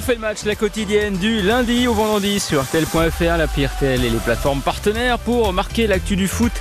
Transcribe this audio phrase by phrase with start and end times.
[0.00, 4.08] on fait le match, la quotidienne du lundi au vendredi sur tel.fr, la RTL et
[4.08, 6.52] les plateformes partenaires pour marquer l'actu du foot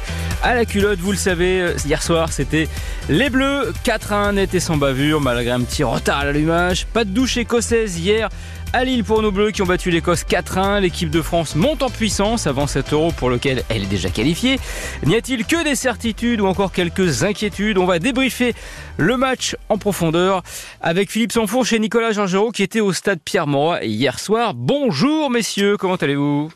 [0.43, 0.99] à la culotte.
[0.99, 2.67] Vous le savez, euh, hier soir, c'était
[3.09, 3.73] les Bleus.
[3.83, 6.85] 4 1 net et sans bavure, malgré un petit retard à l'allumage.
[6.87, 8.29] Pas de douche écossaise hier
[8.73, 10.81] à Lille pour nos Bleus qui ont battu l'Écosse 4-1.
[10.81, 14.59] L'équipe de France monte en puissance avant cet euro pour lequel elle est déjà qualifiée.
[15.05, 17.77] N'y a-t-il que des certitudes ou encore quelques inquiétudes?
[17.77, 18.53] On va débriefer
[18.97, 20.43] le match en profondeur
[20.81, 24.53] avec Philippe Sanfourche et Nicolas Georgerot qui étaient au stade Pierre-Mauroy hier soir.
[24.53, 26.51] Bonjour messieurs, comment allez-vous?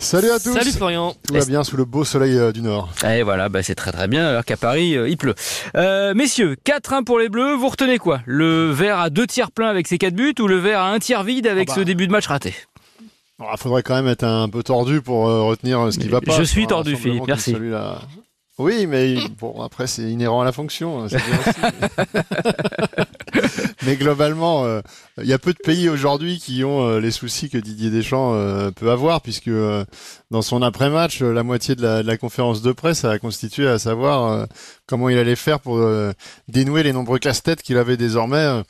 [0.00, 0.54] Salut à tous.
[0.54, 1.14] Salut Florian.
[1.28, 2.88] Tout va bien sous le beau soleil euh, du Nord.
[3.04, 5.34] Et voilà, bah c'est très très bien alors qu'à Paris il pleut.
[5.76, 8.22] Euh, messieurs, 4-1 pour les Bleus, vous retenez quoi?
[8.24, 10.98] Le verre à deux tiers plein avec ses quatre buts ou le verre à un
[10.98, 11.80] tiers vide avec ah bah.
[11.80, 12.54] ce début de match raté?
[13.38, 16.32] Il faudrait quand même être un peu tordu pour euh, retenir ce qui va pas.
[16.32, 17.54] Je suis tordu Philippe, merci.
[18.60, 21.02] Oui, mais bon, après, c'est inhérent à la fonction.
[21.02, 21.06] Hein,
[23.86, 24.82] mais globalement, euh,
[25.16, 28.34] il y a peu de pays aujourd'hui qui ont euh, les soucis que Didier Deschamps
[28.34, 29.48] euh, peut avoir, puisque
[30.30, 33.78] dans son après-match, la moitié de la, de la, conférence de presse a constitué à
[33.78, 34.46] savoir
[34.84, 35.82] comment il allait faire pour
[36.48, 38.62] dénouer les nombreux casse-têtes qu'il avait désormais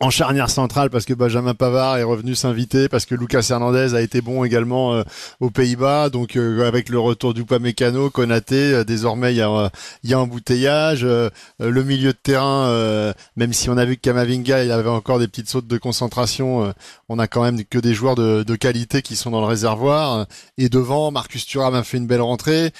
[0.00, 4.00] en charnière centrale parce que Benjamin Pavard est revenu s'inviter, parce que Lucas Hernandez a
[4.00, 5.02] été bon également euh,
[5.40, 6.08] aux Pays-Bas.
[6.08, 9.70] Donc euh, avec le retour du Mécano, Konaté, euh, désormais il y a,
[10.02, 11.04] il y a embouteillage.
[11.04, 15.28] le milieu de terrain, même si on a vu que Kamavinga il avait encore des
[15.28, 16.72] petites sautes de concentration,
[17.08, 20.26] on a quand même que des joueurs de, de, qualité qui sont dans le réservoir.
[20.56, 22.70] Et devant, Marcus Thuram a fait une belle rentrée.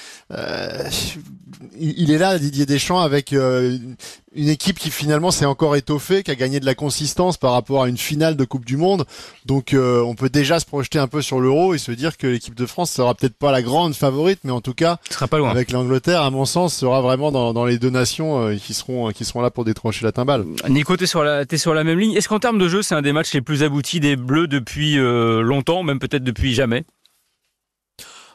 [1.79, 3.35] il est là, Didier Deschamps, avec
[4.33, 7.83] une équipe qui finalement s'est encore étoffée, qui a gagné de la consistance par rapport
[7.83, 9.05] à une finale de Coupe du Monde.
[9.45, 12.27] Donc euh, on peut déjà se projeter un peu sur l'Euro et se dire que
[12.27, 15.37] l'équipe de France sera peut-être pas la grande favorite, mais en tout cas, sera pas
[15.37, 15.49] loin.
[15.49, 19.11] avec l'Angleterre, à mon sens, sera vraiment dans, dans les deux nations euh, qui seront
[19.11, 20.45] qui seront là pour détrancher la timbale.
[20.69, 22.13] Nico, t'es sur la t'es sur la même ligne.
[22.13, 24.97] Est-ce qu'en termes de jeu, c'est un des matchs les plus aboutis des Bleus depuis
[24.97, 26.85] euh, longtemps, même peut-être depuis jamais?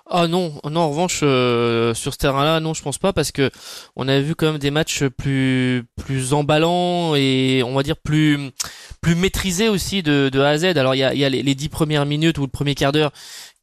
[0.08, 3.50] Ah non, non en revanche euh, sur ce terrain-là, non, je pense pas parce que
[3.96, 8.52] on a vu quand même des matchs plus plus emballants et on va dire plus
[9.00, 10.64] plus maîtrisés aussi de, de A à Z.
[10.76, 13.10] Alors il y a les, dix premières minutes ou le premier quart d'heure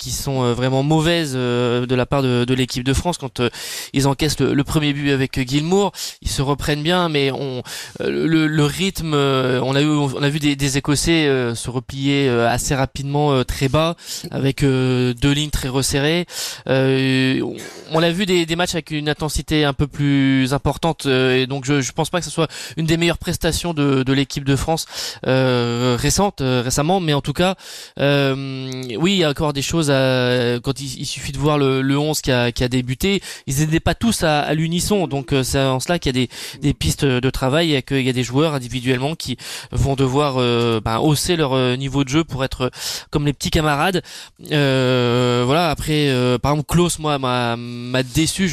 [0.03, 3.39] qui sont euh, vraiment mauvaises euh, de la part de, de l'équipe de France quand
[3.39, 3.49] euh,
[3.93, 5.93] ils encaissent le, premier but avec Gilmour.
[6.21, 7.61] Ils se reprennent bien, mais on
[7.99, 12.73] le, le rythme, on a eu on a vu des, des Écossais se replier assez
[12.73, 13.95] rapidement très bas
[14.31, 16.25] avec deux lignes très resserrées.
[16.65, 21.65] on a vu des, des matchs avec une intensité un peu plus importante et donc
[21.65, 22.47] je, je pense pas que ce soit
[22.77, 24.85] une des meilleures prestations de, de l'équipe de France
[25.23, 27.55] récente récemment, mais en tout cas,
[27.97, 29.91] oui, il y a encore des choses
[30.63, 33.79] quand il, suffit de voir le, le 11 qui a, qui a débuté, ils n'étaient
[33.79, 35.07] pas tous à, à l'unisson.
[35.07, 36.29] Donc euh, c'est en cela qu'il y a des,
[36.61, 39.37] des pistes de travail et qu'il y a des joueurs individuellement qui
[39.71, 42.71] vont devoir euh, ben, hausser leur euh, niveau de jeu pour être
[43.09, 44.01] comme les petits camarades.
[44.51, 45.69] Euh, voilà.
[45.69, 46.09] Après,
[46.41, 48.47] par exemple, Klaus, moi, m'a déçu.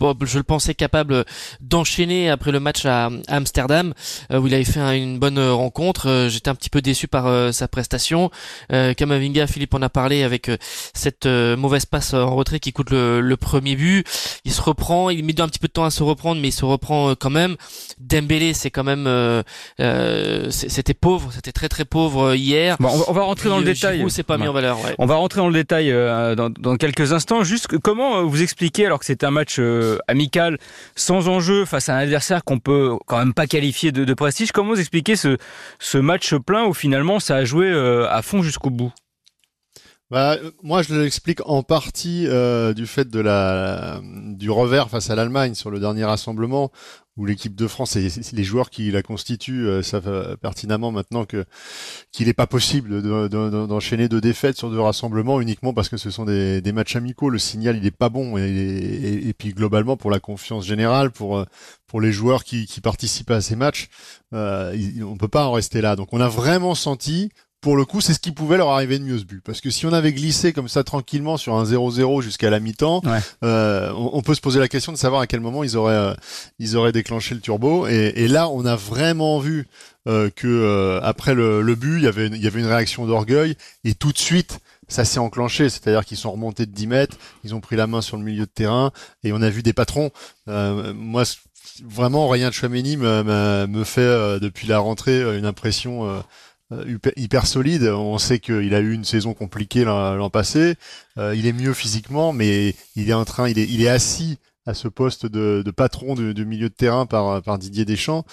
[0.00, 1.24] Je le pensais capable
[1.60, 3.94] d'enchaîner après le match à Amsterdam
[4.30, 6.08] euh, où il avait fait une bonne rencontre.
[6.08, 8.30] Euh, j'étais un petit peu déçu par euh, sa prestation.
[8.70, 10.50] Kamavinga, Philippe en a parlé avec
[10.94, 14.06] cette mauvaise passe en retrait qui coûte le, premier but.
[14.44, 16.52] Il se reprend, il met un petit peu de temps à se reprendre, mais il
[16.52, 17.56] se reprend quand même.
[17.98, 19.08] Dembélé, c'est quand même,
[20.50, 22.76] c'était pauvre, c'était très très pauvre hier.
[22.80, 24.04] on va rentrer dans le détail.
[24.10, 24.78] C'est pas mis en valeur.
[24.98, 27.42] On va rentrer dans le détail dans, dans, quelques instants.
[27.42, 30.58] Juste comment vous expliquez alors que c'est un match euh, amical,
[30.96, 34.52] sans enjeu, face à un adversaire qu'on peut quand même pas qualifier de, prestige.
[34.52, 38.70] Comment vous expliquez ce, match plein où finalement ça a joué euh, à fond jusqu'au
[38.70, 38.92] bout?
[40.10, 45.70] Bah, moi, je l'explique en partie euh, du fait du revers face à l'Allemagne sur
[45.70, 46.70] le dernier rassemblement,
[47.18, 52.26] où l'équipe de France et les joueurs qui la constituent euh, savent pertinemment maintenant qu'il
[52.26, 56.72] n'est pas possible d'enchaîner deux défaites sur deux rassemblements uniquement parce que ce sont des,
[56.72, 57.28] matchs amicaux.
[57.28, 61.44] Le signal il est pas bon et, et, puis globalement pour la confiance générale, pour
[61.88, 63.88] pour les joueurs qui, qui participent à ces matchs,
[64.34, 65.96] euh, on peut pas en rester là.
[65.96, 69.04] Donc on a vraiment senti pour le coup, c'est ce qui pouvait leur arriver de
[69.04, 69.42] mieux ce but.
[69.42, 73.02] Parce que si on avait glissé comme ça tranquillement sur un 0-0 jusqu'à la mi-temps,
[73.42, 76.14] euh, on, peut se poser la question de savoir à quel moment ils auraient, euh,
[76.60, 77.88] ils auraient déclenché le turbo.
[77.88, 79.66] Et, et là, on a vraiment vu
[80.06, 83.06] euh, que euh, après le, le, but, il y avait, il y avait une réaction
[83.06, 84.60] d'orgueil et tout de suite.
[84.86, 88.00] Ça s'est enclenché, c'est-à-dire qu'ils sont remontés de 10 mètres, ils ont pris la main
[88.00, 88.90] sur le milieu de terrain
[89.22, 90.10] et on a vu des patrons.
[90.46, 91.24] moi,
[91.84, 96.22] vraiment, Ryan Chouameni me, me, fait depuis la rentrée une impression
[97.16, 97.84] hyper, solide.
[97.84, 100.74] On sait qu'il a eu une saison compliquée l'an passé.
[101.16, 104.38] Euh, il est mieux physiquement, mais il est en train, il est, il est assis
[104.68, 108.24] à ce poste de, patron de, milieu de terrain par, Didier Deschamps.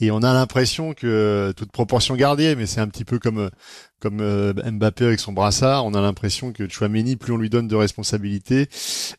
[0.00, 3.50] Et on a l'impression que, toute proportion gardée, mais c'est un petit peu comme
[4.00, 7.68] comme euh, Mbappé avec son brassard, on a l'impression que Chouameni, plus on lui donne
[7.68, 8.68] de responsabilités,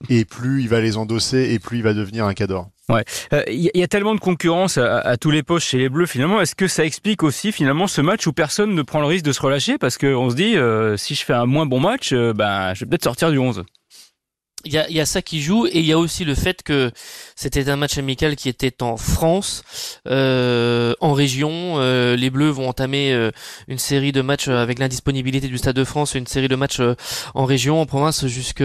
[0.09, 2.67] et plus il va les endosser, et plus il va devenir un cador.
[2.89, 6.07] Ouais, euh, il y, a tellement de concurrence à, tous les postes chez les Bleus.
[6.07, 9.23] Finalement, est-ce que ça explique aussi finalement ce match où personne ne prend le risque
[9.23, 9.77] de se relâcher?
[9.77, 12.89] Parce qu'on se dit euh, si je fais un moins bon match, ben je vais
[12.89, 13.63] peut-être sortir du 11
[14.65, 16.63] il y a, y a, ça qui joue et il y a aussi le fait
[16.63, 16.91] que
[17.35, 19.63] c'était un match amical qui était en France,
[20.07, 21.75] euh, en région.
[21.77, 23.31] Euh, les Bleus vont entamer euh,
[23.67, 26.95] une série de matchs avec l'indisponibilité du Stade de France, une série de matchs euh,
[27.33, 28.63] en région, en province, jusque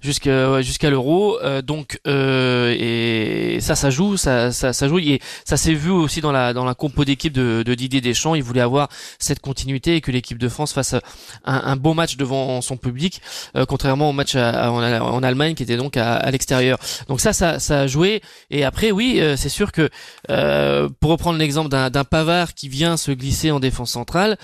[0.00, 1.38] jusqu'à jusqu'à l'Euro.
[1.62, 4.98] donc et ça, ça joue, ça, ça, ça joue.
[4.98, 8.34] Et ça s'est vu aussi dans la dans la compo d'équipe de, de, Didier Deschamps.
[8.34, 8.88] Il voulait avoir
[9.18, 11.00] cette continuité et que l'équipe de France fasse un,
[11.44, 13.20] un beau match devant son public,
[13.68, 16.78] contrairement au match à, à, en Allemagne qui était donc à, l'extérieur.
[17.08, 18.22] Donc ça, ça, ça a joué.
[18.50, 19.88] Et après, oui, euh, c'est sûr que
[20.30, 24.36] euh, pour reprendre l'exemple d'un Pavard qui vient se glisser en défense centrale,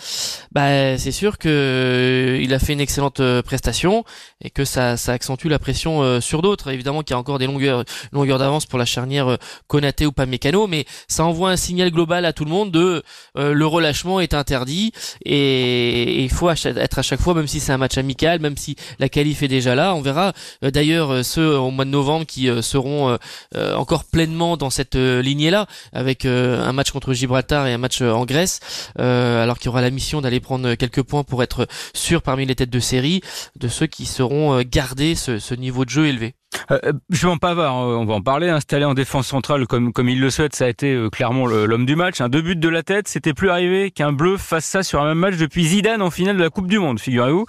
[0.52, 4.04] bah c'est sûr que euh, il a fait une excellente prestation
[4.42, 6.70] et que ça, ça accentue la pression sur d'autres.
[6.70, 10.26] Évidemment qu'il y a encore des longueurs, longueurs d'avance pour la charnière Konaté ou pas
[10.26, 13.02] Mécano, mais ça envoie un signal global à tout le monde de
[13.36, 14.92] le relâchement est interdit
[15.24, 18.76] et il faut être à chaque fois, même si c'est un match amical, même si
[18.98, 22.26] la qualif est déjà là, on verra euh, d'ailleurs, euh, ceux au mois de novembre
[22.26, 23.18] qui euh, seront
[23.54, 28.60] encore pleinement dans cette lignée-là, avec un match contre Gibraltar et un match en Grèce,
[28.96, 32.54] alors qu'il y aura la mission d'aller prendre quelques points pour être sûr parmi les
[32.54, 33.20] têtes de série
[33.58, 36.34] de ceux qui seront gardés ce niveau de jeu élevé.
[36.70, 40.30] Euh, Jean Pavard, on va en parler, installé en défense centrale comme, comme il le
[40.30, 42.20] souhaite, ça a été clairement l'homme du match.
[42.20, 45.06] Un deux buts de la tête, c'était plus arrivé qu'un bleu fasse ça sur un
[45.06, 47.46] même match depuis Zidane en finale de la Coupe du Monde, figurez-vous.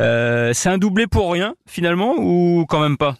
[0.00, 3.16] Euh, c'est un doublé pour rien, finalement, ou quand même pas?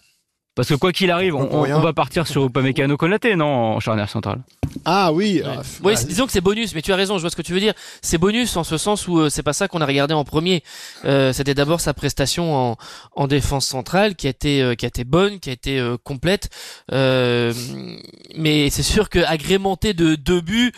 [0.55, 4.39] Parce que quoi qu'il arrive, on, va partir sur Upamecano Konaté, non, en charnière centrale.
[4.85, 5.41] Ah oui.
[5.83, 7.53] oui, ah, disons que c'est bonus, mais tu as raison, je vois ce que tu
[7.53, 7.73] veux dire.
[8.01, 10.63] C'est bonus en ce sens où euh, c'est pas ça qu'on a regardé en premier.
[11.05, 12.77] Euh, C'était d'abord sa prestation en,
[13.15, 15.97] en, défense centrale qui a été euh, qui a été bonne, qui a été euh,
[16.03, 16.49] complète.
[16.91, 20.71] mais c'est sûr que agrémenté de deux buts,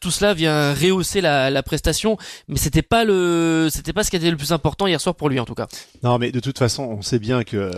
[0.00, 2.16] tout cela vient rehausser la, la prestation.
[2.48, 5.28] Mais c'était pas le c'était pas ce qui était le plus important hier soir pour
[5.28, 5.68] lui en tout cas.
[6.02, 7.70] Non, mais de toute façon, on sait bien que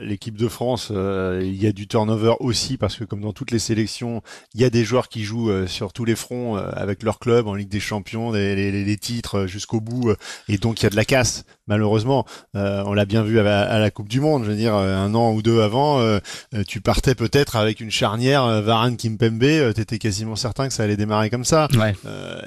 [0.00, 3.50] l'équipe de France euh, il y a du turnover aussi parce que comme dans toutes
[3.50, 4.22] les sélections,
[4.54, 7.18] il y a des joueurs qui jouent euh, sur tous les fronts euh, avec leur
[7.18, 10.14] club en Ligue des Champions, les, titres jusqu'au bout,
[10.48, 11.44] et donc il y a de la casse.
[11.66, 14.44] Malheureusement, on l'a bien vu à la, Coupe du Monde.
[14.44, 16.18] Je veux dire, un an ou deux avant,
[16.66, 21.30] tu partais peut-être avec une charnière Varane Kimpembe, t'étais quasiment certain que ça allait démarrer
[21.30, 21.68] comme ça.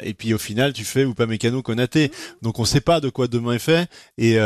[0.03, 2.11] et puis au final, tu fais ou pas Mécano Konaté.
[2.41, 3.87] Donc on sait pas de quoi demain est fait.
[4.17, 4.37] Et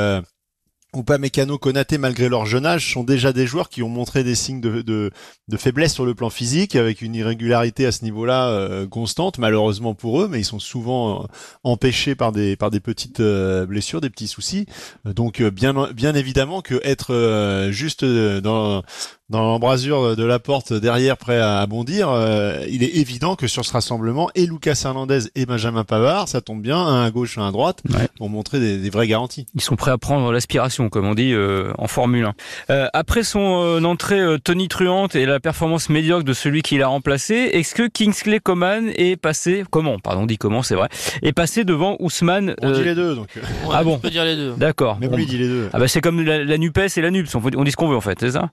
[0.97, 4.23] ou pas Mécano, Konaté, malgré leur jeune âge, sont déjà des joueurs qui ont montré
[4.23, 5.11] des signes de, de,
[5.57, 10.21] faiblesse sur le plan physique, avec une irrégularité à ce niveau-là euh, constante, malheureusement pour
[10.21, 11.27] eux, mais ils sont souvent euh,
[11.63, 14.65] empêchés par des, par des petites euh, blessures, des petits soucis.
[15.05, 18.83] Donc bien, bien évidemment que être juste dans,
[19.29, 23.65] dans l'embrasure de la porte derrière, prêt à bondir, euh, il est évident que sur
[23.65, 27.45] ce rassemblement, et Lucas Hernandez et Benjamin Pavard, ça tombe bien, un à gauche, un
[27.45, 27.83] à droite,
[28.17, 29.45] pour montrer des, des, vraies garanties.
[29.53, 32.33] Ils sont prêts à prendre l'aspiration, comme on dit euh, en Formule 1.
[32.69, 37.35] Euh, après son entrée Tony Truante et la performance médiocre de celui qui l'a remplacé,
[37.35, 40.87] est-ce que Kingsley Coman est passé, comment, pardon, dit comment, c'est vrai,
[41.21, 43.27] est passé devant Ousmane On dit les deux, donc.
[43.73, 44.53] ah bon On peut dire les deux.
[44.57, 44.97] D'accord.
[45.01, 45.69] Mais oui, dit les deux.
[45.73, 47.89] Ah bah c'est comme la, la NUPES et la NUPS, on, on dit ce qu'on
[47.89, 48.51] veut en fait, c'est ça?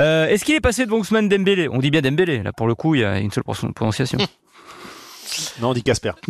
[0.00, 1.68] Euh, Est-ce qu'il est passé devant Ousmane Dembélé?
[1.68, 2.42] On dit bien Dembélé.
[2.42, 4.18] Là, pour le coup, il y a une seule prononciation.
[5.60, 6.12] non, on dit Casper.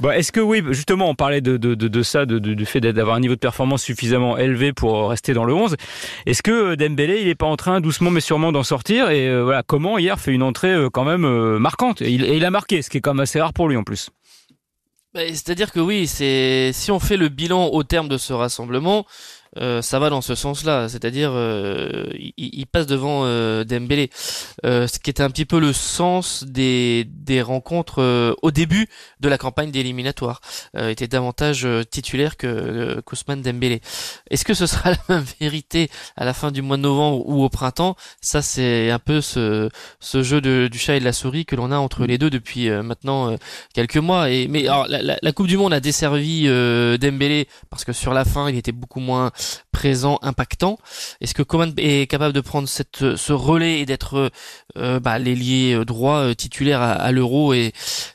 [0.00, 3.14] Bon, Est-ce que oui, justement, on parlait de, de, de, ça, de, du fait d'avoir
[3.16, 5.76] un niveau de performance suffisamment élevé pour rester dans le 11.
[6.26, 9.10] Est-ce que Dembélé, il n'est pas en train doucement mais sûrement d'en sortir?
[9.10, 11.26] Et euh, voilà, comment hier fait une entrée euh, quand même
[11.58, 12.02] marquante?
[12.02, 13.76] Et il, et il, a marqué, ce qui est quand même assez rare pour lui
[13.76, 14.10] en plus.
[15.14, 19.04] Bah, c'est-à-dire que oui, c'est si on fait le bilan au terme de ce rassemblement,
[19.58, 22.06] euh, ça va dans ce sens-là, c'est-à-dire euh,
[22.36, 24.10] il, passe devant euh, Dembélé,
[24.64, 28.88] euh, ce qui était un petit peu le sens des, des rencontres euh, au début
[29.20, 30.40] de la campagne d'éliminatoire,
[30.74, 33.80] était davantage titulaire que Kousman Dembélé.
[34.30, 37.44] Est-ce que ce sera la même vérité à la fin du mois de novembre ou
[37.44, 37.96] au printemps?
[38.20, 39.68] Ça c'est un peu ce,
[40.00, 42.30] ce jeu de, du chat et de la souris que l'on a entre les deux
[42.30, 43.36] depuis maintenant
[43.74, 44.30] quelques mois.
[44.30, 46.44] Et mais alors, la, la, Coupe du Monde a desservi
[46.98, 49.30] Dembélé parce que sur la fin il était beaucoup moins
[49.72, 50.78] présent, impactant.
[51.20, 54.30] Est-ce que Coman est capable de prendre ce relais et d'être
[54.76, 57.72] euh, bah, l'ailier droit euh, titulaire à, l'Euro Et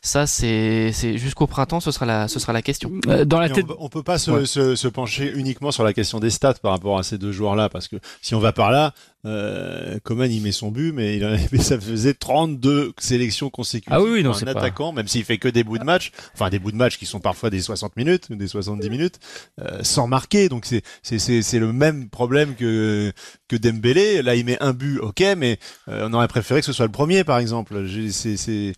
[0.07, 2.91] ça, c'est jusqu'au printemps, ce sera la, ce sera la question.
[3.07, 3.65] Euh, dans la tête...
[3.79, 6.97] on, peut pas se, se, se, pencher uniquement sur la question des stats par rapport
[6.97, 8.93] à ces deux joueurs-là, parce que si on va par là,
[9.27, 13.93] Euh, Coman il met son but, mais, il en mais ça faisait 32 sélections consécutives.
[13.93, 16.11] Ah oui, oui non, c'est un attaquant, même s'il fait que des bouts de match,
[16.33, 19.19] enfin des bouts de match qui sont parfois des 60 minutes ou des 70 minutes,
[19.59, 20.49] euh, sans marquer.
[20.49, 23.11] Donc c'est le même problème que
[23.47, 24.21] que Dembélé.
[24.21, 25.59] Là il met un but, ok, mais
[25.89, 27.85] euh, on aurait préféré que ce soit le premier par exemple.
[28.11, 28.73] C'est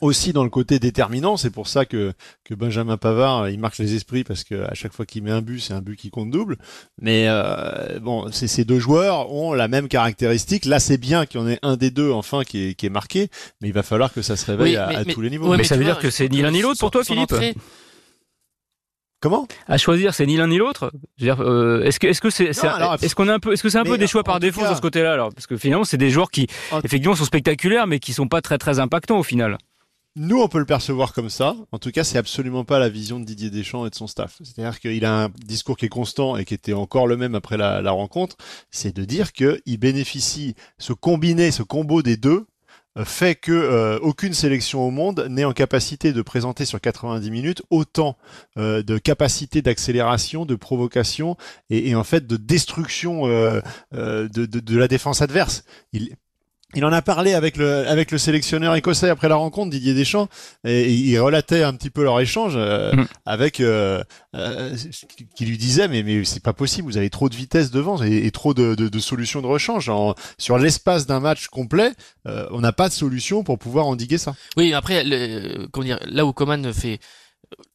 [0.00, 1.36] aussi dans le côté déterminant.
[1.36, 2.12] C'est pour ça que,
[2.44, 5.42] que Benjamin Pavard, il marque les esprits parce que à chaque fois qu'il met un
[5.42, 6.56] but, c'est un but qui compte double.
[7.00, 10.64] Mais euh, bon, ces deux joueurs ont la même caractéristique.
[10.64, 12.90] Là, c'est bien qu'il y en ait un des deux enfin qui est, qui est
[12.90, 13.28] marqué,
[13.60, 15.54] mais il va falloir que ça se réveille à, tous les niveaux.
[15.56, 17.34] mais, ça veut dire que c'est ni l'un ni l'autre pour toi, Philippe.
[19.20, 19.48] Comment?
[19.68, 20.92] À choisir, c'est ni l'un ni l'autre?
[21.22, 23.84] Euh, est-ce que est-ce que c'est est-ce qu'on a un peu est-ce que c'est un
[23.84, 25.32] peu des choix par défaut de ce côté-là alors?
[25.32, 26.46] Parce que finalement c'est des joueurs qui
[26.84, 29.56] effectivement sont spectaculaires mais qui sont pas très très impactants au final.
[30.16, 31.56] Nous, on peut le percevoir comme ça.
[31.72, 34.38] En tout cas, c'est absolument pas la vision de Didier Deschamps et de son staff.
[34.44, 37.56] C'est-à-dire qu'il a un discours qui est constant et qui était encore le même après
[37.56, 38.36] la, rencontre.
[38.70, 42.46] C'est de dire qu'il bénéficie, ce combiné, ce combo des deux,
[42.96, 47.28] euh, fait que euh, aucune sélection au monde n'est en capacité de présenter sur 90
[47.32, 48.16] minutes autant
[48.56, 51.36] euh, de capacité d'accélération, de provocation
[51.70, 55.64] et, en fait de destruction de, la défense adverse.
[56.74, 60.28] Il en a parlé avec le avec le sélectionneur écossais après la rencontre Didier Deschamps
[60.64, 63.06] et, il relatait un petit peu leur échange euh, mm.
[63.26, 64.02] avec euh,
[64.34, 64.74] euh,
[65.36, 68.30] qui lui disait mais mais c'est pas possible vous avez trop de vitesse devant et,
[68.30, 69.90] trop de, de, de, solutions de rechange
[70.38, 71.92] sur l'espace d'un match complet
[72.24, 74.34] on n'a pas de solution pour pouvoir endiguer ça.
[74.56, 76.98] Oui après le, comment dire là où Coman fait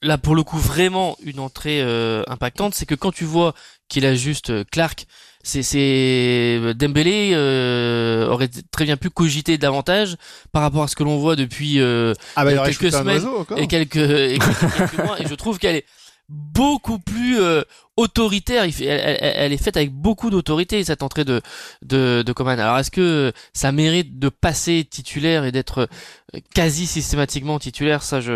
[0.01, 1.81] là pour le coup vraiment une entrée
[2.27, 3.53] impactante c'est que quand tu vois
[3.87, 5.07] qu'il a juste Clark
[5.43, 10.17] c'est c'est Dembélé euh, aurait très bien pu cogiter davantage
[10.51, 13.23] par rapport à ce que l'on voit depuis euh, ah bah, quelques semaines
[13.55, 15.19] et quelques, et quelques, mois.
[15.21, 15.85] Et je trouve qu'elle est
[16.29, 17.63] beaucoup plus euh,
[17.97, 18.65] autoritaire.
[18.65, 21.41] Il fait, elle, elle, est faite avec beaucoup d'autorité cette entrée de
[21.81, 22.59] de, de Coman.
[22.59, 25.89] Alors est-ce que ça mérite de passer titulaire et d'être
[26.35, 28.03] euh, quasi systématiquement titulaire?
[28.03, 28.33] Ça, je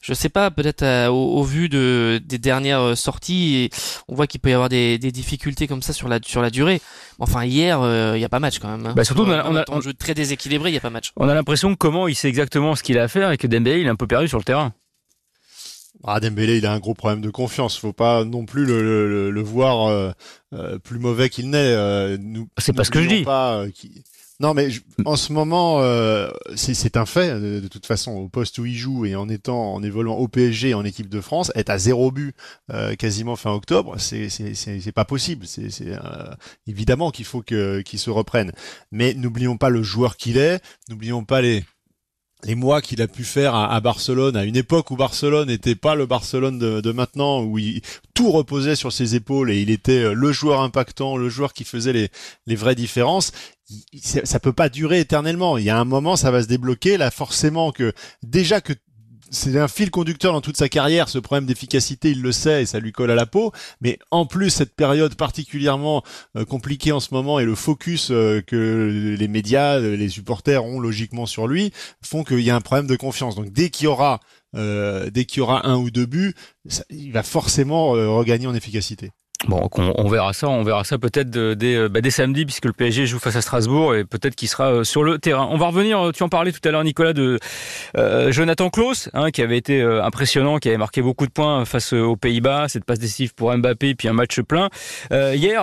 [0.00, 0.50] je sais pas.
[0.52, 3.70] Peut-être euh, au, vu de des dernières sorties, et
[4.06, 6.50] on voit qu'il peut y avoir des, des difficultés comme ça sur la sur la
[6.50, 6.80] durée.
[7.18, 7.80] Enfin hier,
[8.14, 8.86] il y a pas match quand même.
[8.86, 8.94] Hein.
[8.94, 11.12] Bah surtout, on a, on a un jeu très déséquilibré, il y a pas match.
[11.16, 13.46] On a l'impression que comment il sait exactement ce qu'il a à faire et que
[13.46, 14.72] Dembélé il est un peu perdu sur le terrain.
[16.04, 17.78] Ah, Dembélé, il a un gros problème de confiance.
[17.78, 20.10] Faut pas non plus le, le, voir euh,
[20.52, 21.58] euh, plus mauvais qu'il n'est.
[21.58, 22.18] Euh,
[22.58, 23.22] c'est pas ce que je dis.
[23.22, 23.64] Pas,
[24.40, 24.70] non, mais
[25.04, 25.80] en ce moment,
[26.56, 27.38] c'est un fait.
[27.38, 30.74] De, toute façon, au poste où il joue et en étant, en évoluant au PSG
[30.74, 32.34] en équipe de France, être à zéro but
[32.98, 35.46] quasiment fin octobre, c'est c'est pas possible.
[35.46, 35.68] C'est
[36.66, 38.50] évidemment qu'il faut qu'il se reprenne.
[38.90, 40.60] Mais n'oublions pas le joueur qu'il est.
[40.88, 41.62] N'oublions pas les
[42.44, 45.94] les mois qu'il a pu faire à, Barcelone, à une époque où Barcelone n'était pas
[45.94, 47.82] le Barcelone de, maintenant, où il,
[48.14, 51.64] tout reposait sur ses épaules et il était euh, le joueur impactant, le joueur qui
[51.64, 52.08] faisait les,
[52.46, 53.32] les vraies différences.
[54.02, 55.56] Ça peut pas durer éternellement.
[55.56, 56.96] Il y a un moment, ça va se débloquer.
[56.96, 58.74] Là, forcément que déjà que
[59.32, 62.66] c'est un fil conducteur dans toute sa carrière, ce problème d'efficacité, il le sait et
[62.66, 63.50] ça lui colle à la peau.
[63.80, 66.02] Mais en plus, cette période particulièrement
[66.36, 70.78] euh, compliquée en ce moment et le focus euh, que les médias, les supporters ont
[70.78, 71.72] logiquement sur lui,
[72.02, 73.34] font qu'il y a un problème de confiance.
[73.34, 74.20] Donc dès qu'il y aura,
[74.54, 76.34] euh, dès qu'il y aura un ou deux buts,
[76.90, 79.10] il va forcément regagner en efficacité.
[79.48, 82.72] Bon, on, verra ça, on verra ça peut-être dès, euh, bah, dès, samedi puisque le
[82.72, 85.48] PSG joue face à Strasbourg et peut-être qu'il sera euh, sur le terrain.
[85.50, 87.40] On va revenir, euh, tu en parlais tout à l'heure Nicolas de
[88.30, 92.16] Jonathan Klaus, hein, qui avait été impressionnant, qui avait marqué beaucoup de points face aux
[92.16, 94.68] Pays-Bas, cette passe décisive pour Mbappé puis un match plein.
[95.10, 95.62] hier,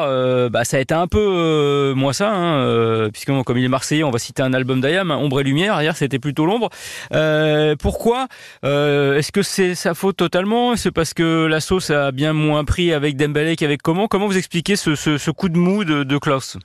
[0.50, 4.12] bah, ça a été un peu moins ça, hein, puisque comme il est Marseillais, on
[4.12, 5.82] va citer un album d'Ayam, Ombre et Lumière.
[5.82, 6.70] Hier, c'était plutôt l'ombre.
[7.80, 8.28] pourquoi
[8.64, 10.76] Est-ce que c'est sa faute totalement?
[10.76, 14.76] C'est parce que la sauce a bien moins pris avec Dembélé comment Comment vous expliquez
[14.76, 16.58] ce, coup de mou de, de Klaus?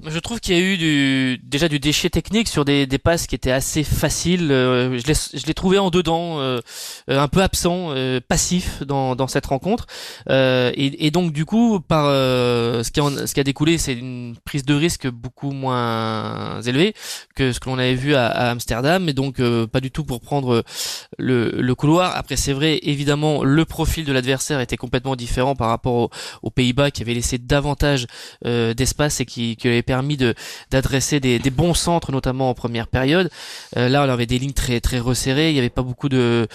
[0.00, 3.26] Je trouve qu'il y a eu du, déjà du déchet technique sur des, des passes
[3.26, 4.50] qui étaient assez faciles.
[4.50, 6.60] Euh, je l'ai trouvé en dedans, euh,
[7.08, 9.86] un peu absent, euh, passif dans, dans cette rencontre.
[10.30, 14.34] Et, et, donc du coup, par ce, qui a, ce qui a découlé, c'est une
[14.46, 16.94] prise de risque beaucoup moins élevée
[17.34, 20.20] que ce que l'on avait vu à, à, Amsterdam, et donc pas du tout pour
[20.20, 20.64] prendre
[21.18, 22.16] le, le couloir.
[22.16, 26.10] Après, c'est vrai, évidemment, le profil de l'adversaire était complètement différent par rapport
[26.42, 28.06] aux, Pays-Bas qui avaient laissé davantage
[28.44, 30.34] d'espace et qui, qui permis de
[30.70, 33.30] d'adresser des, bons centres, notamment en première période.
[33.76, 36.48] Euh, là, on avait des lignes très très resserrées, il n'y avait pas beaucoup de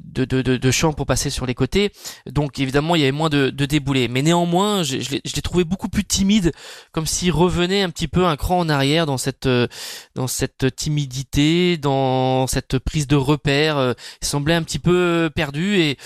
[0.00, 1.92] de, de, champs pour passer sur les côtés,
[2.26, 4.08] donc évidemment il y avait moins de, de déboulés.
[4.08, 6.52] Mais néanmoins, je, je l'ai trouvé beaucoup plus timide,
[6.92, 9.48] comme s'il revenait un petit peu un cran en arrière dans cette
[10.14, 13.78] dans cette timidité, dans cette prise de repère.
[13.78, 13.92] Euh,
[14.22, 15.96] il semblait un petit peu perdu et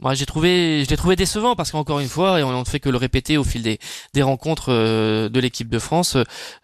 [0.00, 2.80] moi j'ai trouvé je l'ai trouvé décevant parce qu'encore une fois et on ne fait
[2.80, 3.78] que le répéter au fil des
[4.14, 6.16] des rencontres euh, de l'équipe de France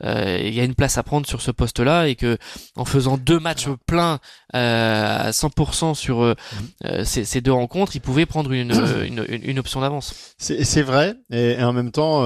[0.02, 2.38] il y a une place à prendre sur ce poste-là et que
[2.76, 4.18] en faisant deux matchs pleins
[4.52, 7.04] à 100% sur mmh.
[7.04, 8.72] ces, deux rencontres, il pouvait prendre une,
[9.04, 10.34] une, une, option d'avance.
[10.38, 12.22] C'est vrai, et, en même temps,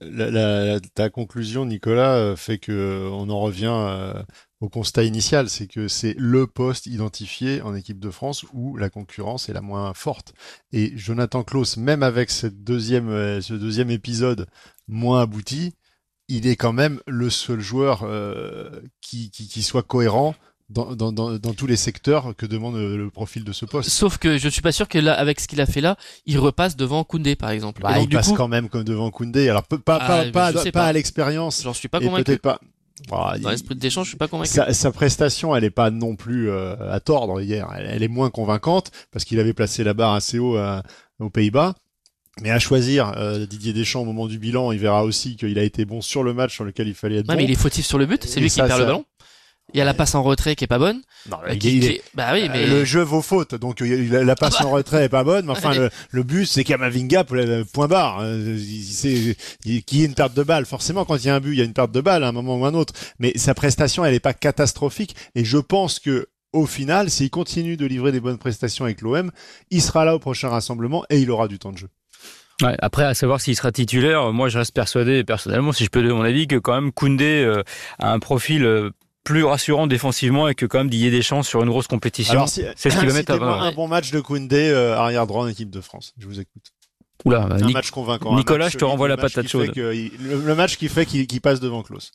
[0.00, 4.14] la, ta conclusion, Nicolas, fait que on en revient
[4.62, 8.90] au constat initial, c'est que c'est le poste identifié en équipe de France où la
[8.90, 10.34] concurrence est la moins forte.
[10.72, 14.46] Et Jonathan Klaus, même avec cette deuxième, euh, ce deuxième épisode
[14.86, 15.74] moins abouti,
[16.32, 18.70] il est quand même le seul joueur euh,
[19.02, 20.34] qui, qui, soit cohérent
[20.70, 23.90] dans, dans, dans, dans, tous les secteurs que demande le profil de ce poste.
[23.90, 26.38] Sauf que je suis pas sûr que là, avec ce qu'il a fait là, il
[26.38, 27.82] repasse devant Koundé par exemple.
[27.82, 29.50] Bah, il passe quand même comme devant Koundé.
[29.50, 31.62] Alors pas, pas, ah, pas, pas, à l'expérience.
[31.62, 32.38] J'en suis pas convaincu.
[32.38, 32.58] Pas,
[33.10, 34.58] dans l'esprit d'échange, je suis pas convaincu.
[34.70, 37.68] Sa, prestation, elle est pas non plus euh, à tordre hier.
[37.76, 40.80] Elle, est moins convaincante parce qu'il avait placé la barre assez haut euh,
[41.18, 41.74] aux Pays-Bas.
[42.40, 45.62] Mais à choisir, euh, Didier Deschamps au moment du bilan, il verra aussi qu'il a
[45.62, 47.38] été bon sur le match sur lequel il fallait être non, bon.
[47.38, 49.04] mais il est fautif sur le but, c'est lui qui perd le ballon.
[49.74, 51.00] Il y a la passe en retrait qui est pas bonne.
[51.30, 51.38] Non,
[52.14, 54.68] bah oui, mais le jeu vaut faute, donc la passe ah bah.
[54.68, 55.46] en retrait est pas bonne.
[55.46, 58.20] Mais enfin, le, le but c'est Kamavinga point barre.
[58.20, 58.56] Hein.
[58.58, 60.66] C'est qu'il y ait une perte de balle.
[60.66, 62.28] Forcément, quand il y a un but, il y a une perte de balle à
[62.28, 62.92] un moment ou un autre.
[63.18, 65.16] Mais sa prestation, elle est pas catastrophique.
[65.34, 69.30] Et je pense que au final, s'il continue de livrer des bonnes prestations avec l'OM,
[69.70, 71.88] il sera là au prochain rassemblement et il aura du temps de jeu.
[72.62, 76.02] Ouais, après, à savoir s'il sera titulaire, moi je reste persuadé personnellement, si je peux
[76.02, 77.62] donner mon avis, que quand même Koundé euh,
[77.98, 78.90] a un profil euh,
[79.24, 82.46] plus rassurant défensivement et que quand même d'y ait des chances sur une grosse compétition.
[82.46, 85.70] c'est ce qui va mettre un bon match de Koundé euh, arrière droit en équipe
[85.70, 86.12] de France.
[86.18, 86.72] Je vous écoute.
[87.24, 88.34] Oula, bah, un match convaincant.
[88.34, 89.72] Nicolas, je te renvoie la patate chaude.
[89.76, 92.12] le, match qui fait qu'il passe devant Klaus.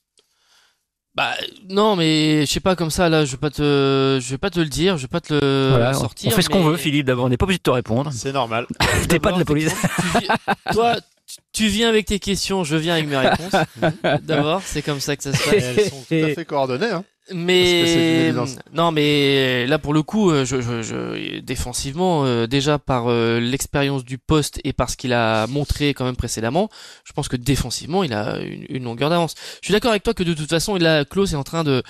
[1.18, 1.34] Bah
[1.68, 4.52] non, mais je sais pas comme ça là, je vais pas te, je vais pas
[4.52, 6.32] te le dire, je vais pas te le sortir.
[6.32, 7.08] On fait ce qu'on veut, Philippe.
[7.08, 8.12] D'abord, on n'est pas obligé de te répondre.
[8.14, 8.68] C'est normal.
[9.10, 9.74] T'es pas de la police.
[10.72, 10.98] toi,
[11.54, 13.52] tu viens avec tes questions, je viens avec mes réponses.
[14.22, 15.54] D'abord, c'est comme ça que ça se passe.
[15.56, 16.92] Elles sont tout à fait coordonnées.
[16.92, 17.04] Hein.
[17.34, 18.34] Mais
[18.74, 23.40] non, mais là pour le coup, euh, je, je, je défensivement, euh, déjà par euh,
[23.40, 26.70] l'expérience du poste et par ce qu'il a montré quand même précédemment,
[27.04, 29.36] je pense que défensivement, il a une, une longueur d'avance.
[29.62, 31.84] Je suis d'accord avec toi que de toute façon, a Klaus est en train de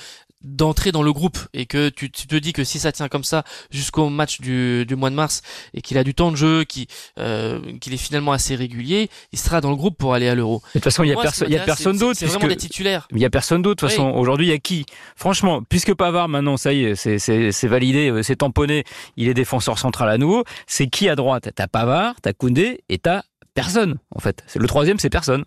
[0.43, 3.23] d'entrer dans le groupe et que tu, tu, te dis que si ça tient comme
[3.23, 5.41] ça jusqu'au match du, du mois de mars
[5.73, 6.85] et qu'il a du temps de jeu, qu'il
[7.17, 10.61] euh, qu'il est finalement assez régulier, il sera dans le groupe pour aller à l'Euro.
[10.67, 11.15] De toute façon, il y a,
[11.47, 12.19] il y a personne d'autre.
[12.19, 13.07] C'est vraiment des titulaires.
[13.11, 13.83] Il y a personne d'autre.
[13.83, 14.85] De toute façon, aujourd'hui, il y a qui?
[15.15, 18.83] Franchement, puisque Pavard maintenant, ça y est, c'est validé, euh, c'est tamponné,
[19.15, 20.43] il est défenseur central à nouveau.
[20.67, 21.49] C'est qui à droite?
[21.55, 23.23] T'as Pavard, t'as Koundé et t'as
[23.53, 24.43] personne en fait.
[24.55, 25.45] Le troisième, c'est personne.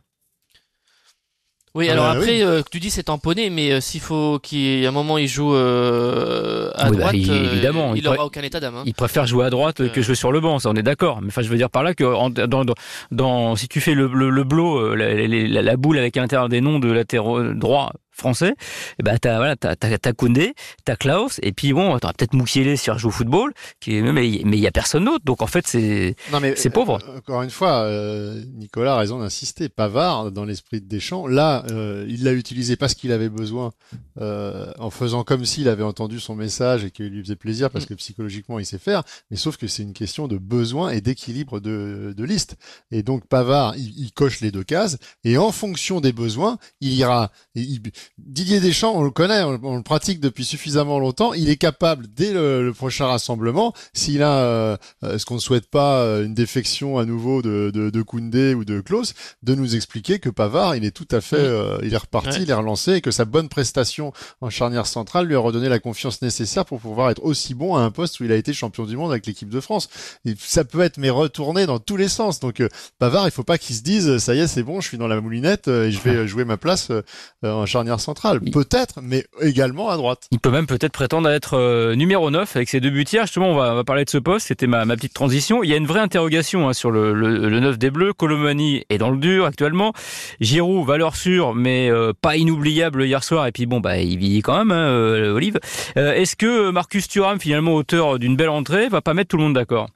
[1.76, 5.18] Oui, alors après, euh, tu dis c'est tamponné, mais euh, s'il faut qu'il un moment
[5.18, 8.74] il joue euh, à bah, droite, évidemment, il, aura aucun état d'âme.
[8.74, 8.83] Hein.
[8.87, 11.20] Il préfère jouer à droite que jouer sur le banc, ça on est d'accord.
[11.22, 12.02] Mais enfin, je veux dire par là que
[12.46, 12.64] dans,
[13.12, 16.48] dans, si tu fais le, le, le blow, la, la, la, boule avec à l'intérieur
[16.48, 18.54] des noms de latéraux droit, français, et
[19.00, 20.54] eh ben t'as voilà, t'as t'as Koundé,
[20.85, 24.56] t'as Klaus, et puis bon, t'auras peut-être Moukielé si joue au football, qui mais mais
[24.56, 26.14] il y a personne d'autre, donc en fait c'est
[26.56, 26.98] c'est pauvre.
[27.09, 29.68] Euh, encore une fois, euh, Nicolas a raison d'insister.
[29.68, 33.72] Pavard dans l'esprit de Deschamps, là, euh, il l'a utilisé parce qu'il avait besoin,
[34.20, 37.88] en faisant comme s'il avait entendu son message et qu'il lui faisait plaisir parce mm.
[37.88, 41.61] que psychologiquement il sait faire, mais sauf que c'est une question de besoin et d'équilibre
[41.61, 42.56] de, de liste.
[42.90, 46.92] Et donc Pavard, il, il, coche les deux cases et en fonction des besoins, il
[46.92, 47.30] ira.
[47.54, 47.80] Il,
[48.18, 51.33] Didier Deschamps, on le connaît, on, le pratique depuis suffisamment longtemps.
[51.33, 55.68] Il est capable, dès le, prochain rassemblement, s'il a, euh, euh, ce qu'on ne souhaite
[55.68, 59.75] pas, euh, une défection à nouveau de, de, de Koundé ou de Klaus, de nous
[59.75, 61.49] expliquer que Pavard, il est tout à fait,
[61.83, 65.35] il est reparti, il est relancé et que sa bonne prestation en charnière centrale lui
[65.35, 68.33] a redonné la confiance nécessaire pour pouvoir être aussi bon à un poste où il
[68.33, 69.88] a été champion du monde avec l'équipe de France.
[70.25, 72.40] Et ça peut être mais retourné dans tous les sens.
[72.40, 72.62] Donc
[72.99, 75.09] Pavard, il faut pas qu'il se dise, ça y est, c'est bon, je suis dans
[75.09, 76.90] la moulinette et je vais jouer ma place
[77.42, 78.40] en charnière centrale.
[78.40, 80.26] Peut-être, mais également à droite.
[80.30, 83.24] Il peut même peut-être prétendre à être euh, numéro 9 avec ses deux butières.
[83.24, 84.48] Justement, on va, parler de ce poste.
[84.48, 85.62] C'était ma, petite transition.
[85.62, 88.12] Il y a une vraie interrogation hein, sur le, le, 9 des Bleus.
[88.12, 89.92] Colomani est dans le dur actuellement.
[90.40, 93.46] Giroud, valeur sûre, mais euh, pas inoubliable hier soir.
[93.46, 95.58] Et puis bon, bah, il vit quand même, hein, euh, Olive.
[95.96, 99.54] Est-ce que Marcus Thuram, finalement auteur d'une belle entrée, va pas mettre tout le monde
[99.54, 99.88] d'accord?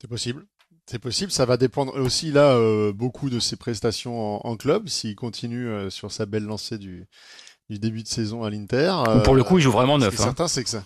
[0.00, 0.44] C'est possible.
[0.92, 5.16] C'est possible, ça va dépendre aussi là euh, beaucoup de ses prestations en, club, s'il
[5.16, 7.06] continue euh, sur sa belle lancée du,
[7.70, 8.92] du début de saison à l'Inter.
[9.24, 10.14] pour le coup, il joue vraiment neuf.
[10.14, 10.24] Ce hein.
[10.24, 10.84] certain, c'est que ça.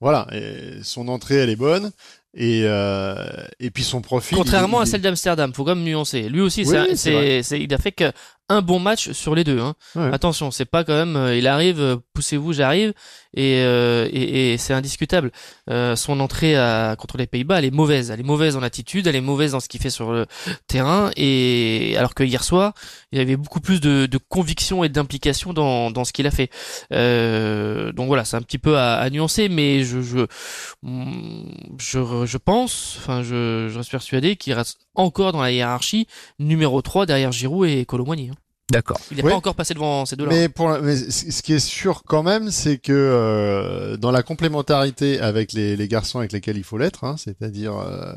[0.00, 1.90] Voilà, et son entrée, elle est bonne.
[2.32, 3.14] Et, euh,
[3.60, 4.38] et puis son profil.
[4.38, 6.30] Contrairement à celle d'Amsterdam, faut quand même nuancer.
[6.30, 8.10] Lui aussi, c'est, c'est, il a fait que
[8.52, 9.60] un bon match sur les deux.
[9.60, 9.74] Hein.
[10.12, 12.92] Attention, c'est pas quand même, il arrive, poussez-vous, j'arrive,
[13.34, 15.32] et, et, et c'est indiscutable.
[15.68, 18.10] son entrée à, contre les Pays-Bas, elle est mauvaise.
[18.10, 20.26] Elle est mauvaise en attitude, elle est mauvaise dans ce qu'il fait sur le
[20.66, 22.74] terrain, et alors que hier soir,
[23.12, 26.30] il y avait beaucoup plus de, de conviction et d'implication dans, dans ce qu'il a
[26.30, 26.50] fait.
[26.90, 30.26] donc voilà, c'est un petit peu à, à nuancer, mais je, je,
[31.78, 36.06] je, je pense, enfin je, je reste persuadé qu'il reste encore dans la hiérarchie
[36.38, 38.30] numéro 3 derrière Giroud et Colomboigny.
[38.30, 38.34] Hein.
[38.70, 38.98] D'accord.
[39.10, 40.30] Il n'est pas encore passé devant ces deux-là.
[40.30, 45.20] Mais, pour, mais ce qui est sûr quand même, c'est que euh, dans la complémentarité
[45.20, 48.14] avec les, les, garçons avec lesquels il faut l'être, hein, c'est-à-dire euh,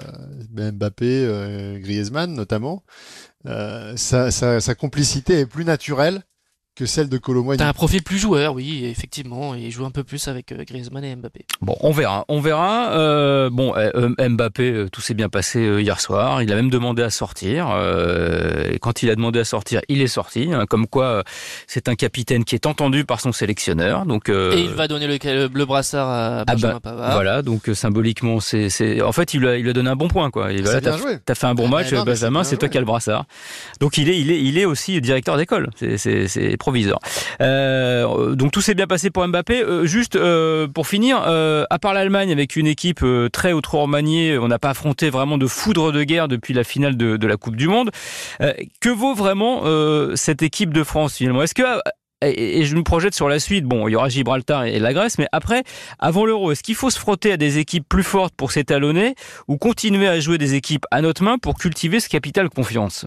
[0.53, 2.83] Mbappé, euh, Griezmann notamment,
[3.47, 6.23] euh, sa, sa, sa, complicité est plus naturelle
[6.75, 7.57] que celle de Colomboigny.
[7.57, 10.63] T'as un profil plus joueur, oui, effectivement, et il joue un peu plus avec euh,
[10.65, 11.45] Griezmann et Mbappé.
[11.61, 12.91] Bon, on verra, on verra.
[12.91, 16.43] Euh, bon, euh, Mbappé, tout s'est bien passé hier soir.
[16.43, 17.67] Il a même demandé à sortir.
[18.69, 20.49] et quand il a demandé à sortir, il est sorti.
[20.51, 21.23] Hein, comme quoi,
[21.65, 24.05] c'est un capitaine qui est entendu par son sélectionneur.
[24.05, 27.13] Donc, et il va donner le, bleu brassard à ah Benjamin bah, Pavard.
[27.13, 30.09] Voilà, donc symboliquement, c'est, c'est, en fait, il lui a, il a donné un bon
[30.09, 30.49] point, quoi.
[30.51, 33.25] Voilà, t'as, as fait un bon ah, match, Benjamin, c'est, toi qui as le brassard.
[33.79, 35.69] Donc, il est, il est, il est aussi directeur d'école.
[35.77, 36.57] C'est
[37.41, 39.63] Euh, donc tout s'est bien passé pour Mbappé.
[39.63, 44.37] Euh, juste euh, pour finir, à part l'Allemagne avec une équipe très ou trop remaniée,
[44.37, 47.37] on n'a pas affronté vraiment de foudre de guerre depuis la finale de, de la
[47.37, 47.91] Coupe du Monde.
[48.39, 49.63] que vaut vraiment
[50.15, 51.43] cette équipe de France finalement?
[51.43, 51.63] Est-ce que
[52.21, 53.65] et je me projette sur la suite.
[53.65, 55.63] Bon, il y aura Gibraltar et la Grèce, mais après,
[55.99, 59.15] avant l'Euro, est-ce qu'il faut se frotter à des équipes plus fortes pour s'étalonner
[59.47, 63.05] ou continuer à jouer des équipes à notre main pour cultiver ce capital confiance?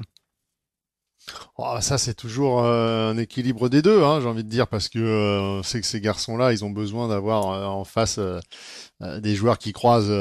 [1.56, 4.88] Oh, ça, c'est toujours euh, un équilibre des deux, hein, j'ai envie de dire, parce
[4.88, 8.20] que euh, on sait que ces garçons-là, ils ont besoin d'avoir euh, en face
[9.00, 10.12] des joueurs qui croisent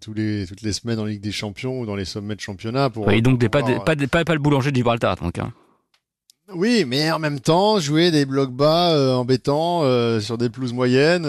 [0.00, 2.90] tous les, toutes les semaines en Ligue des Champions ou dans les sommets de championnat.
[2.90, 5.38] Pour, oui, donc pas, pas, pas, pas, le boulanger de Gibraltar, donc.
[5.38, 5.52] Hein.
[6.54, 9.82] Oui, mais en même temps, jouer des blocs bas embêtants
[10.20, 11.24] sur des pelouses moyennes,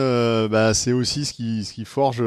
[0.47, 2.23] bah, c'est aussi ce qui, ce qui forge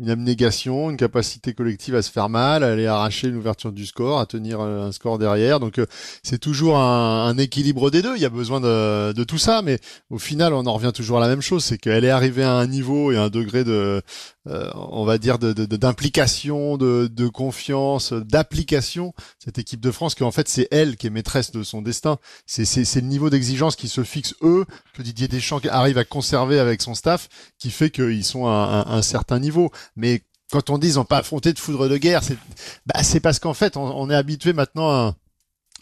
[0.00, 3.86] une abnégation, une capacité collective à se faire mal, à aller arracher une ouverture du
[3.86, 5.60] score, à tenir euh, un score derrière.
[5.60, 5.86] Donc euh,
[6.22, 8.16] c'est toujours un, équilibre des deux.
[8.16, 9.78] Il y a besoin de, de, tout ça, mais
[10.10, 12.52] au final, on en revient toujours à la même chose, c'est qu'elle est arrivée à
[12.52, 14.02] un niveau et un degré de,
[14.46, 20.48] euh, on va dire, d'implication, de, de, confiance, d'application, cette équipe de France, qu'en fait
[20.48, 22.18] c'est elle qui est maîtresse de son destin.
[22.46, 26.82] C'est le niveau d'exigence qui se fixe eux, que Didier Deschamps arrive à conserver avec
[26.82, 27.28] son staff,
[27.58, 29.70] qui fait qu'ils sont à un certain niveau.
[29.96, 32.36] Mais quand on dit ils n'ont pas affronté de foudre de guerre, c'est
[32.86, 35.16] bah, parce qu'en fait, on, est habitué maintenant à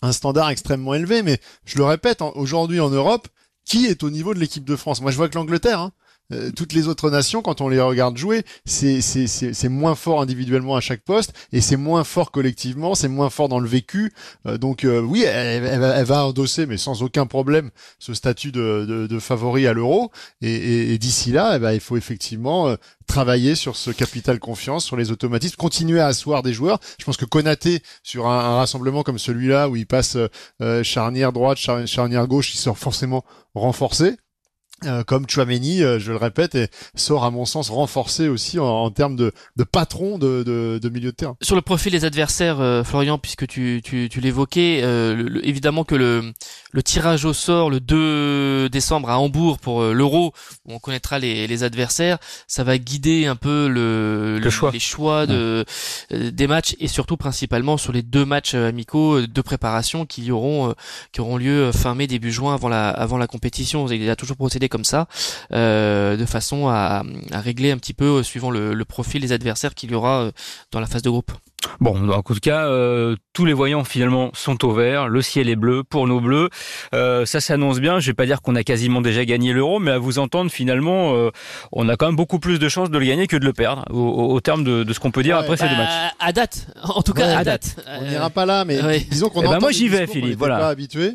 [0.02, 1.22] un, standard extrêmement élevé.
[1.22, 3.28] Mais je le répète, aujourd'hui en Europe,
[3.64, 5.00] qui est au niveau de l'équipe de France?
[5.00, 5.80] Moi, je vois que l'Angleterre.
[5.80, 5.92] Hein.
[6.32, 10.80] Euh, toutes les autres nations, quand on les regarde jouer, c'est moins fort individuellement à
[10.80, 14.12] chaque poste et c'est moins fort collectivement, c'est moins fort dans le vécu.
[14.46, 18.84] Euh, donc euh, oui, elle, elle, va endosser, mais sans aucun problème, ce statut de,
[18.88, 20.10] de, de favori à l'euro.
[20.40, 22.74] Et, et, d'ici là, eh ben, il faut effectivement
[23.06, 26.78] travailler sur ce capital confiance, sur les automatismes, continuer à asseoir des joueurs.
[26.98, 30.16] Je pense que Konaté, sur un, un rassemblement comme celui-là, où il passe
[30.82, 34.16] charnière droite, charnière gauche, il sort forcément renforcé.
[34.86, 38.90] Euh, comme Chouameni, euh, je le répète, et sort à mon sens renforcé aussi en,
[38.90, 41.36] termes de, de patron de, de, de, milieu de terrain.
[41.40, 44.82] Sur le profil des adversaires, euh, Florian, puisque tu, tu, tu l'évoquais,
[45.42, 46.32] évidemment que le,
[46.72, 50.32] le tirage au sort le 2 décembre à Hambourg pour l'Euro,
[50.66, 54.70] où on connaîtra les, les adversaires, ça va guider un peu le, le choix.
[54.70, 55.64] les choix de,
[56.10, 60.74] des matchs et surtout principalement sur les deux matchs amicaux de préparation qui auront
[61.12, 63.88] qui auront lieu fin mai début juin avant la avant la compétition.
[63.88, 65.06] Il a toujours procédé comme ça,
[65.52, 69.92] euh, de façon à, régler un petit peu euh, suivant le, profil des adversaires qu'il
[69.92, 70.32] y aura euh,
[70.72, 71.30] dans la phase de groupe.
[71.78, 72.68] Bon, en tout cas,
[73.32, 76.48] tous les voyants finalement sont au vert, le ciel est bleu pour nos bleus.
[76.92, 78.00] ça s'annonce bien.
[78.00, 81.14] Je vais pas dire qu'on a quasiment déjà gagné l'euro, mais à vous entendre, finalement,
[81.70, 83.84] on a quand même beaucoup plus de chances de le gagner que de le perdre,
[83.92, 86.12] au, terme de, ce qu'on peut dire après ces deux bah, matchs.
[86.18, 87.76] À date, en tout cas à date.
[88.00, 89.42] On n'ira pas là, mais disons qu'on.
[89.42, 90.38] Eh ben moi j'y vais, Philippe.
[90.38, 90.58] Voilà.
[90.58, 91.12] Pas habitué.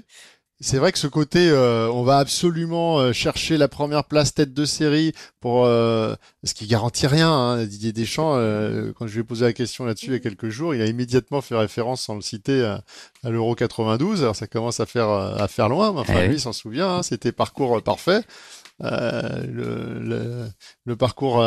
[0.60, 4.56] C'est vrai que ce côté, euh, on va absolument euh, chercher la première place tête
[4.56, 7.32] de série pour euh, ce qui garantit rien.
[7.32, 7.66] Hein.
[7.66, 8.34] Didier Deschamps,
[8.98, 10.88] quand je lui ai posé la question là-dessus il y a quelques jours, il a
[10.88, 14.24] immédiatement fait référence, sans le citer, à, l'Euro 92.
[14.24, 16.90] Alors ça commence à faire à faire loin, mais enfin eh lui s'en souvient.
[16.90, 17.04] Hein.
[17.04, 18.24] C'était parcours parfait.
[18.80, 20.48] le, le,
[20.86, 21.44] le, parcours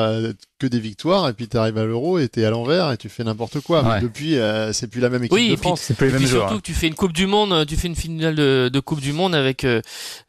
[0.60, 3.08] que des victoires et puis tu arrives à l'Euro et t'es à l'envers et tu
[3.08, 3.82] fais n'importe quoi.
[3.82, 5.80] Mais depuis, euh, c'est plus la même équipe Oui, de et puis- France.
[5.82, 6.42] C'est pas les mêmes joueurs.
[6.48, 9.00] surtout que tu fais une Coupe du Monde, tu fais une finale de, de Coupe
[9.00, 9.80] du Monde avec euh,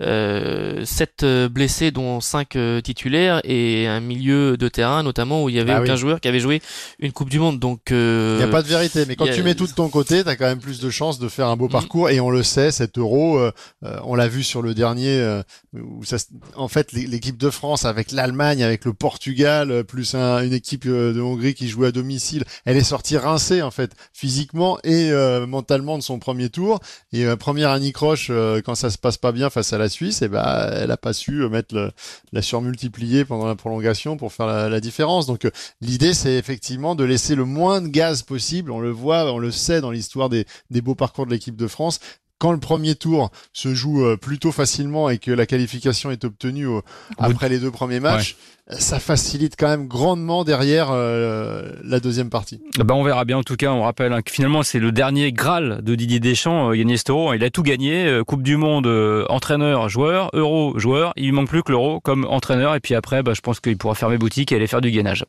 [0.02, 5.60] euh, 7 blessés dont 5 titulaires et un milieu de terrain notamment où il y
[5.60, 6.00] avait Ah aucun oui.
[6.00, 6.62] joueur qui avait joué
[7.00, 7.60] une Coupe du Monde.
[7.60, 9.74] Donc euh, Il n'y a pas de vérité, mais quand a- tu mets tout de
[9.74, 11.72] ton côté, tu as quand même plus de chances de faire un beau Mhm.
[11.72, 12.10] parcours.
[12.10, 13.52] Et on le sait, cet euro, euh,
[13.84, 15.42] euh, on l'a vu sur le dernier, euh,
[15.74, 19.84] où ça, se- en fait, l'é- l'équipe de France avec l'Allemagne, avec le Portugal, euh,
[19.84, 23.62] plus un- une équipe euh, de Hongrie qui jouait à domicile, elle est sortie rincée
[23.62, 26.80] en fait, physiquement et euh, mentalement de son premier tour.
[27.12, 30.22] Et euh, première anicroche, euh, quand ça se passe pas bien face à la Suisse,
[30.22, 31.94] et ben elle a pas su mettre
[32.32, 35.28] la surmultiplier pendant la prolongation pour faire la, différence.
[35.28, 35.48] Donc
[35.80, 38.72] l'idée, c'est effectivement de laisser le moins de gaz possible.
[38.72, 40.46] On le voit, on le sait dans l'histoire des
[40.82, 42.00] beaux parcours de l'équipe de France.
[42.42, 46.66] Quand le premier tour se joue euh, plutôt facilement et que la qualification est obtenue
[46.66, 46.82] au-
[47.20, 48.36] après les deux premiers matchs,
[48.80, 52.60] ça facilite quand même grandement derrière euh, la deuxième partie.
[52.80, 53.38] Bah, on verra bien.
[53.38, 56.72] En tout cas, on rappelle hein, que finalement, c'est le dernier Graal de Didier Deschamps,
[56.74, 57.36] euh, Toro.
[57.36, 58.08] Il a tout gagné.
[58.08, 61.14] euh, Coupe du Monde, euh, entraîneur, joueur, Euro, joueur.
[61.18, 62.74] Il lui manque plus que l'Euro comme entraîneur.
[62.74, 65.26] Et puis après, bah, je pense qu'il pourra fermer boutique et aller faire du gainage.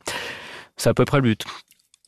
[0.79, 1.45] C'est à peu près le but.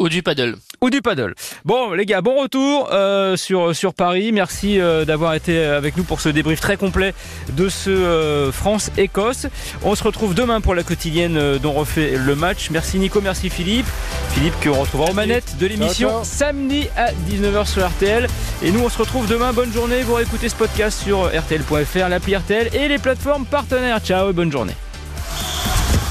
[0.01, 0.57] Ou du paddle.
[0.81, 1.35] Ou du paddle.
[1.65, 4.33] Bon, les gars, bon retour euh, sur, sur Paris.
[4.33, 7.15] Merci euh, d'avoir été avec nous pour ce débrief très complet
[7.53, 9.47] de ce euh, France-Écosse.
[9.83, 12.71] On se retrouve demain pour la quotidienne euh, dont on refait le match.
[12.71, 13.87] Merci Nico, merci Philippe.
[14.31, 18.27] Philippe que on retrouvera aux manettes de l'émission samedi à 19h sur RTL.
[18.63, 19.53] Et nous, on se retrouve demain.
[19.53, 20.03] Bonne journée.
[20.03, 24.01] Vous réécoutez ce podcast sur RTL.fr, l'appli RTL et les plateformes partenaires.
[24.01, 24.75] Ciao et bonne journée.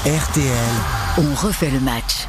[0.06, 0.46] RTL.
[1.18, 2.26] On refait le match.